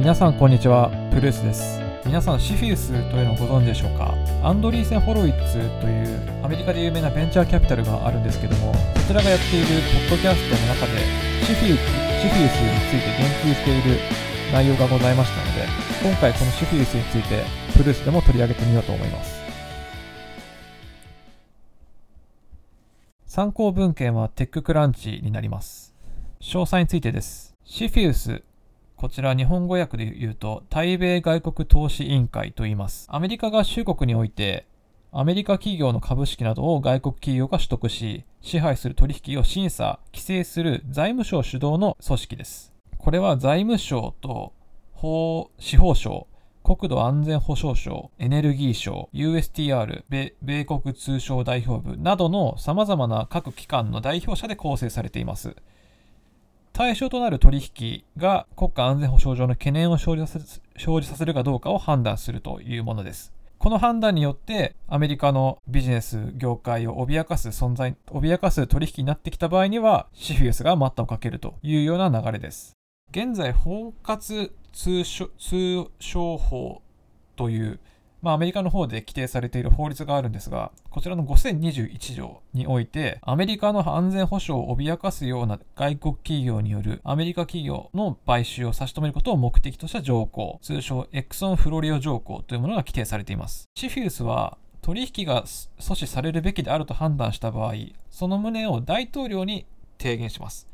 [0.00, 1.78] 皆さんこんにちはプルースです。
[2.04, 4.12] 皆さんシフィウスというのをご存知でしょうか？
[4.42, 9.66] アンドリーセン・ホロイッツというアメリカで有名なベンチャーキャピタルがあるんですけどもこちらがやっている
[10.10, 10.98] ポッドキャストの中で
[11.46, 11.80] シフィウス
[12.20, 14.00] シフィウスについて言及している
[14.52, 15.62] 内容がございましたので
[16.02, 17.44] 今回このシフィウスについて
[17.78, 19.44] プルースでも取り上げてみようと思います。
[23.26, 25.94] 参考文献はテッククランチになります。
[26.40, 27.54] 詳細についてです。
[27.64, 28.42] シフィウス
[28.96, 33.06] こちら日本語訳で言うと、対米外国投資委員会と言います。
[33.10, 34.66] アメリカ合衆国において、
[35.12, 42.72] アメリカ企業の株式などを外国企業が取得し、支配する取引を審査、規制する財務省主導の組織です。
[42.98, 44.52] これは財務省と
[44.92, 46.26] 法司法省、
[46.64, 50.02] 国土安全保障省、エネルギー省、USTR、
[50.40, 55.54] 米国通商代表部などの様々な各機関の代表者で構成されています。
[56.76, 63.32] 対象となる取引が国家安全保障上の懸念を生じさせるかどうかを判断するというものです。
[63.58, 72.72] この判断によってアメリカのビジネス業界を脅かす存在、脅かす取引になってきた場合にはシフィウスが待ったをかけるというような流れです。
[73.12, 75.04] 現在、包括通
[76.00, 76.82] 商法
[77.36, 77.78] という
[78.24, 93.64] まあ、アメリカの方で規定されている法律があるんですが、こちらの5021条において、アメリカの安全保障を脅かすような外国企業によるアメリカ企業の買収を差し止めることを目的とした条項、通称エクソン・フロリオ条項というものが規定されています。
[93.76, 97.74] シフィウスは取引が阻止されるべきであると判断した場合、
[98.08, 99.66] その旨を大統領に
[99.98, 100.66] 提言します。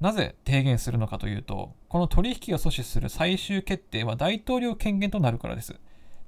[0.00, 5.74] なぜ提言するのかというと、この取引を阻止する最終決定は大統領権限となるからです。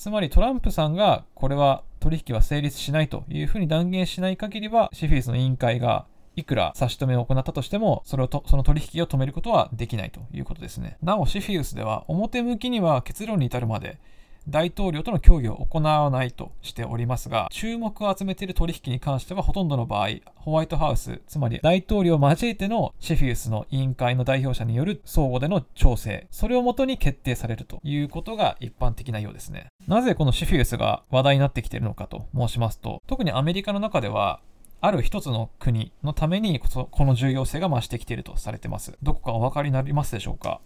[0.00, 6.06] つまりトランプさんがこれは取引は成立しないというふうに断言しない限りはシフィリスの委員会が
[6.36, 10.96] いくら差し止めを行ったとしても、それをとその取引を止めることはできないということですね。
[11.02, 13.98] なお、シフィウスでは表向きには結論に至るまで
[14.50, 29.68] 大統領との協議を行わないとしておりますが、注目を集めている取引に関してはほとんどの場合、ホワイトハウス、つまり大統領を交えてのシェフィウスの委員会の代表者による相互での調整、それをもとに決定されるということが一般的なようですね。
[29.86, 34.40] なぜこのシフィウスが話題になってきているのかと申しますと、特にアメリカの中では、
[34.82, 38.96] ある一つの国のためにこの重要性が増してきているとされています。
[39.02, 40.60] どこかお分かりになりますでしょうか？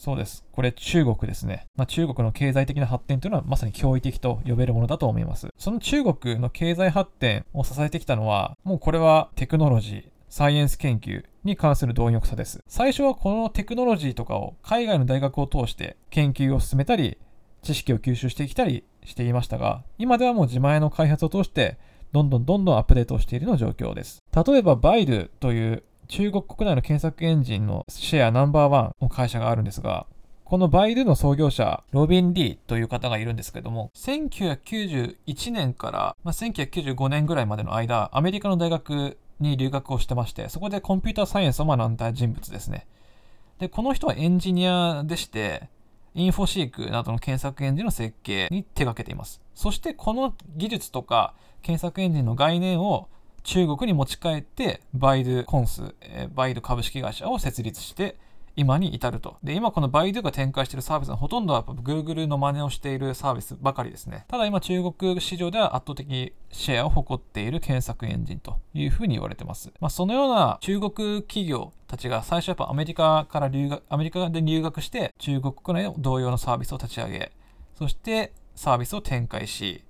[0.00, 0.46] そうです。
[0.52, 1.66] これ中国ですね。
[1.76, 5.48] まあ、中国の経済的な発展というのはまさに驚異的と呼べるものだと思います。
[5.58, 12.60] その中国の経済発展を支えてきたのは、もうこれはテクノロジー、サイエンス研究に関する貪欲さです。
[12.66, 17.18] 最初はこのテクノロジーとかを海外の大学を通して研究を進めたり、
[17.60, 21.76] 知識を吸収してきたりしていましたが、今ではもう自前の開発を通して、
[22.12, 24.22] どんどんどんどんアップデートをしているの状況です。
[24.34, 30.06] 例えば、バイドという中国国内の検索エンジンのシェアナンバーワンの会社があるんですが、
[30.44, 42.88] このバイドゥの創業者、ロビン・リーという方がいるんですけども、1991年から、まあ、1995年ぐらいまでの間、アメリカの大学に留学をしてまして、そこでコンピューターサイエンスを学んだ人物ですね。
[43.60, 45.68] で、この人はエンジニアでして、
[46.16, 49.40] インフォシークなどの検索エンジンの設計に手掛けています。
[49.54, 53.08] そしてこの技術とか検索エンジンの概念を
[53.42, 58.16] 中国に持ち帰って、バイドコンス、えバイド株式会社を設立して、
[58.56, 59.36] 今に至ると。
[59.42, 64.24] で、今このバイドゥが展開しているサービスのほとんどはやっぱ Google の真似をしているサービスばかりですね。
[64.28, 69.72] ただ今中国市場では圧倒的シェアを誇っている検索エンジンというふうに言われてます。
[69.80, 77.32] まあ、そのような中国企業たちが最初やっぱアメリカから留学、アメリカで留学して中国国内の同様のサービスを立ち上げ、
[77.78, 79.84] そしてサービスを展開し、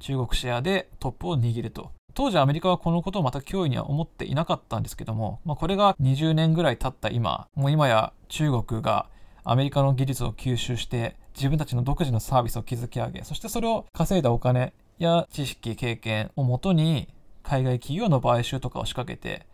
[0.00, 9.10] 中国シェアでトップを握ると当時アメリカはこのことをまた脅威には思っていなかったんですけども、まあ、これが20年ぐらい経った今、もう今や中国が
[9.44, 17.06] アメリカの技術を吸収して自分たちの独自のサービスを築き上げ、そしてそれを稼いだお金や知識、経験をもとに
[17.42, 19.46] 海外企業の買収とかを仕掛けて、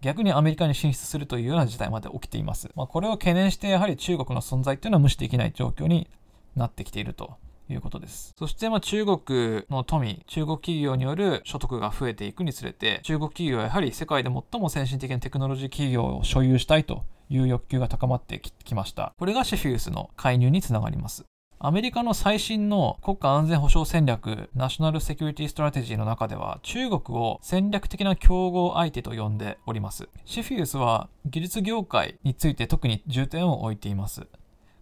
[0.00, 2.68] 逆にアメリカに進出するというような事態まで起きています。
[2.74, 6.08] まあ、これを懸念してやはり中国の存在というのは無視できない状況に
[6.56, 7.36] なってきていると
[7.72, 8.34] いうことです。
[8.38, 19.12] そしてま中国の富、中国企業による所得が増えていくにつれて、中国企業はやはり世界で最も先進的なテクノロジー企業を所有したいという欲求が高まってきました。
[19.18, 21.24] これがシフィウスの介入につながります。
[21.60, 30.08] アメリカの最新の国家安全保障戦略、 National Security Strategy の中では、中国を戦略的な競合相手と呼んでおります。
[30.24, 34.28] CFIUS は技術業界について特に重点を置いています。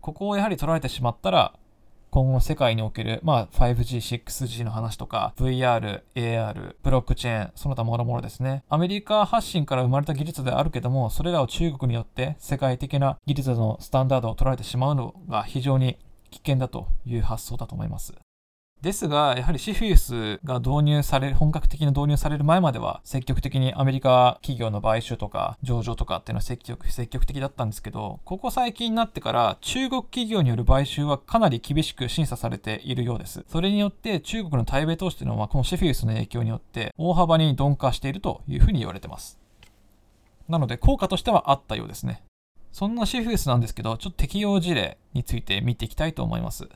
[0.00, 1.54] ここをやはり取られてしまったら、
[2.10, 8.64] 今後世界における、まあ、5G、6G の話とか、VR、AR、ブロックチェーン、その他もろもろですね。
[8.68, 15.98] アメリカ発信から生まれた技術であるけども、それらを中国によって世界的な技術のスタンダードを取られてしまうのが非常に
[16.30, 18.14] 危険だという発想だと思います。
[18.82, 33.44] ですが、やはりシフィウスが導入される、本格的に導入される前までは、積極的にアメリカ企業の買収とか、上場とかっていうのは積極積極的だったんですけど、ここ最近になってから中国企業による買収はかなり厳しく審査されているようです。
[33.48, 39.38] それによって中国の対米投資というのは、このシフィウスの影響によって大幅に鈍化しているというふうに言われてます。
[40.48, 42.22] なので、効果としてはあったようですね。
[42.72, 46.68] そんなシフィウスなんですけど、ちょっと適用事例について見ていきたいと思います。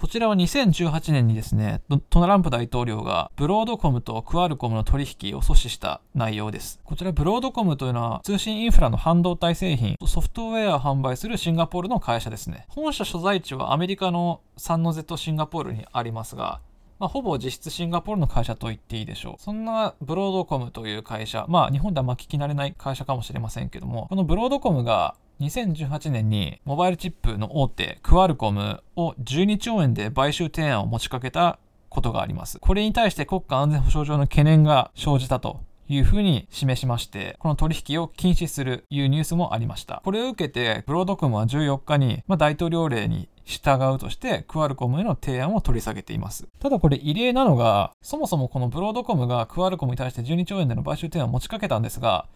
[0.00, 6.80] こちらは2018年にですね、トランプ大統領がブロードコムとクアルコムの取引を阻止した内容です。
[6.84, 12.64] こちらブロードコムというのは通信インフラの半導体製品、ソフトウェアを販売するシンガポールの会社ですね。
[12.68, 16.62] 本社所在地はアメリカのサンノゼとシンガポールにありますが、
[16.98, 19.42] まあ、ほぼ実質シンガポールの会社と言っていいでしょう。
[19.42, 31.58] そんなブロードコムという会社、まあ日本ではま聞き慣れない会社かもしれませんけども、このブロードコムが2018年にモバイルチップの大手クアルコムを12兆円で買収提案を持ちかけた
[31.88, 32.58] ことがあります。
[32.60, 40.02] これに対して国家安全保障上の懸念が生じたというふうに示しまして、この取引を禁止するというニュースもありました。
[40.04, 46.46] これを受けて、ブロードコムは14日に、まあ、大統領令に従うとして、クアルコムへの提案を取り下げています。
[46.60, 52.26] ただこれ異例なのが、そもそもこのブロードコムがクアルコムに対して12兆円での買収提案を持ちかけたんですが、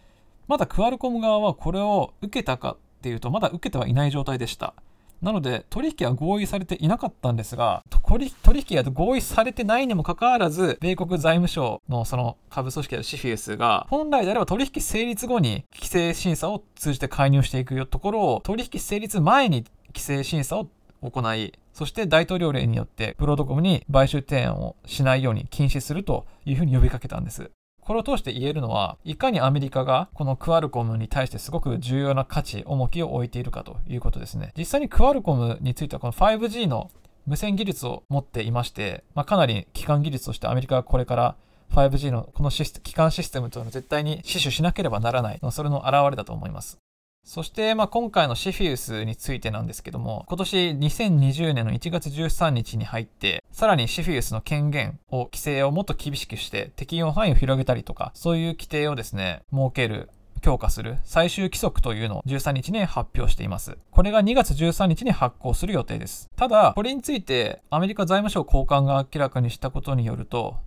[0.49, 4.73] まだクアルコム側はこれを受けたかっていうと、まだ受けてはいない状態でした。
[5.21, 8.33] なので、取引は合意されていなかったんですが、取
[8.67, 20.69] 引が合意されてないにもかかわらず、米国財務省のその株組織であるシフィウスが、本来であれば取引成立後に規制審査を通じて介入していくところを、取引成立前に規制審査を
[21.03, 27.51] 行い、そして大統領令によってプロトコムに買収提案をしないように禁止するというふうに呼びかけたんです。
[27.85, 34.53] これを通して言えるのは、いかにアメリカがこのクアルコムに対してすごく重要な価値、重きを置いているかということですね。
[34.57, 36.91] 実際にクアルコムについてはこの 5G の
[37.27, 41.37] 無線技術を持っていまして、まあ、かなり基幹技術としてアメリカはこれから
[41.73, 46.79] 5G のこのシス基幹システムというのを絶対に死守しなければならない、それの表れだと思います。
[47.25, 60.11] そして、まあ、今回のシフィウスについてなんですけども、今年2020年の1月13日に入って、さらにシフィウスの権限を、規制をもっと厳しくして、適用範囲を広げたりとか、そういう規定をですね、設ける
[60.43, 63.79] 強化する最終規則というのを13日に発表しています。
[63.91, 66.29] これが2月13日に発行する予定です。
[66.37, 70.59] ただ、これについてアメリカ財務省高官が明らかにしたことによると、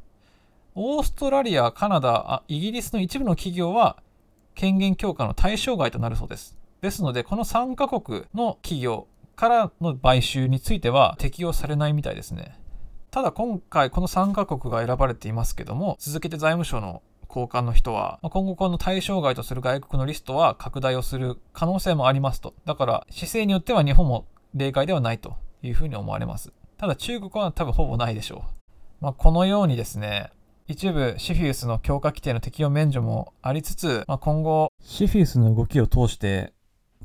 [0.74, 3.98] オーストラリア、カナダ、イギリスの一部の企業は
[4.58, 6.58] 権限強化の対象外となるそうです。
[6.82, 12.60] ですので、この3カ国の企業からの買収については適用されないみたいですね。
[13.12, 22.56] ただ今回この3カ国が選ばれていますけども、続けて財務省の高官の人は、今後この対象外とする外国のリストは拡大をする可能性もありますと。
[22.66, 24.26] だから姿勢によっては日本も
[24.56, 26.52] 例外ではないというふうに思われます。
[26.80, 28.42] ただ中国は多分ほぼないでしょう。
[29.02, 30.32] まあ、このようにですね、
[30.70, 36.52] 一部シフィウスの強化規定の適用免除もありつつ、まあ、今後シフィウスの動きを通して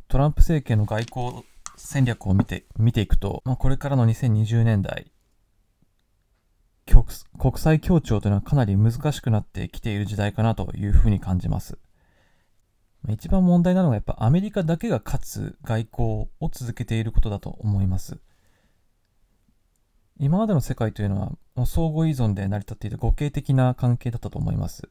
[0.08, 1.44] トランプ政権の外交
[1.76, 5.12] 戦略を見て見ていくと、まあ、これからの2020年代
[7.38, 11.78] 国際協調というのはかなり難しくなってきている時代かなというふうに感じます。
[13.08, 16.08] 一番問題なのがやっぱアメリカだけが勝つ外交
[16.40, 18.18] を続けていることだと思います。
[20.22, 24.88] 今までの世界というのはもう相互依存で成り立っていた互恵的な関係だったと思います。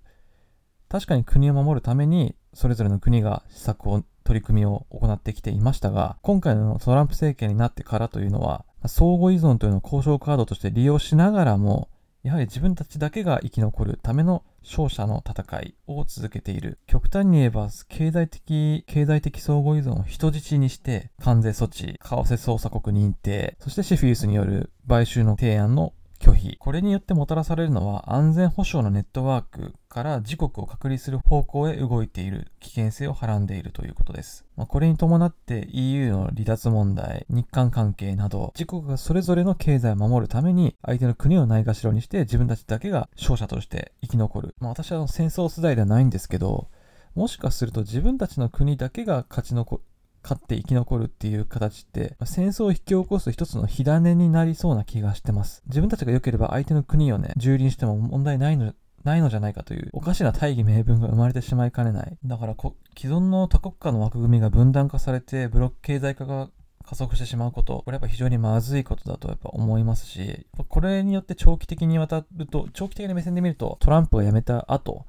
[0.89, 11.87] 確かに国を守るためにそれぞれの国が施策を取り組みを行ってきていましたが、今回のトランプ政権になってからというのは、相互依存というのを交渉カードとして利用しながらも、
[12.23, 16.79] やはり自分たちだけが生き残るための勝者の戦いを続けている。
[16.87, 26.55] 極端に言えば、経済的、経済的相互依存を人質にして、関税措置、為替捜査国認定、そしてシフィウスによる買収の提案の拒否。
[26.57, 34.45] これによってもたらされるのは安全保障のネットワークから自国を隔離する方向へ動いている危険性をはらんでいるということです。
[34.55, 44.55] まあ、これに伴って EU の離脱問題、日韓関係など自国がそれぞれの経済を守るために相手の国をないがしろにして自分たちだけが勝者として生き残る。
[44.59, 46.67] まあ、私は戦争世代ではないんですけど、
[47.15, 49.81] もしかすると自分たちの国だけが勝ち残
[50.23, 55.63] 勝って生き残るっていう形って、戦争を引き起こす一つの火種になりそうな気がしてます。
[55.67, 58.73] 自分たちが良ければ相手の国をね、蹂躙しても問題ないの
[59.03, 62.17] ないのじゃないかというおかしな大義名分が生まれてしまいかねない。
[62.23, 62.55] だから
[62.95, 66.49] 既存の多国家の枠組みが分断化されてブロック経済化が
[66.83, 75.05] 加速してしまうこと、これやっぱ非常にまずいことだとやっぱ思いますし、これによって長期的にわたると、長期的な目線で見ると、トランプが辞めた後、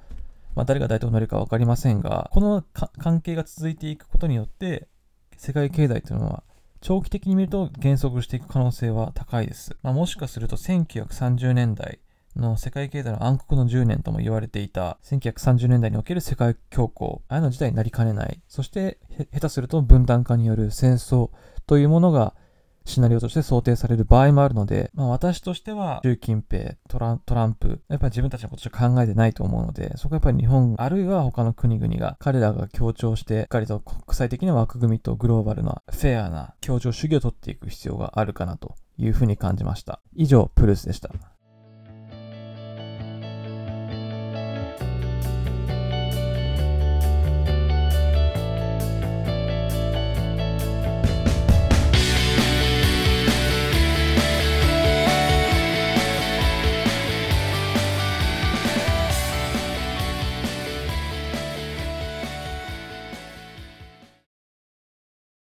[0.55, 2.63] まあ、誰が大統領になるか分かりませんが、この
[2.99, 4.89] 関係が続いていくことによって、
[5.45, 6.45] 世界経済というのは
[6.81, 9.77] 長期的に見ると減速していく可能性は高いです。
[9.83, 11.99] まあ、もしかすると1930年代
[12.37, 18.41] の世界経済の暗黒の10年とも言われていた1930年代における世界恐慌、ああいうの事態になりかねない。
[18.47, 19.01] そして
[19.33, 21.31] 下手すると分断化による戦争
[21.67, 22.37] というものが
[22.85, 40.01] シナリオとして想定される場合もあるので、まあ、私としては習近平トラン、トランプ、やっぱり自分たちのことしか考えてないと思うので、そこはやっぱり日本、あるいは他の国々が、彼らが協調して、しっかりと国際的な枠組みとグローバルなフェアな協調主義を取っていく必要があるかなというふうに感じました。
[40.15, 41.11] 以上、プルースでした。